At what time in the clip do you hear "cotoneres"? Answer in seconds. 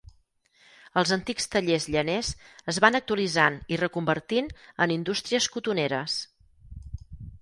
5.57-6.17